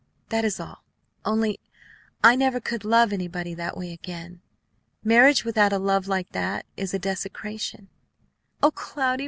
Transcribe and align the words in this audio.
That 0.29 0.43
is 0.43 0.59
all; 0.59 0.83
only 1.25 1.59
I 2.23 2.35
never 2.35 2.59
could 2.59 2.83
love 2.83 3.13
anybody 3.13 3.53
that 3.53 3.77
way 3.77 3.93
again. 3.93 4.41
Marriage 5.03 5.45
without 5.45 5.73
a 5.73 5.77
love 5.77 6.07
like 6.07 6.31
that 6.31 6.65
is 6.75 6.91
a 6.95 6.97
desecration." 6.97 7.87
"O 8.63 8.71
Cloudy! 8.71 9.19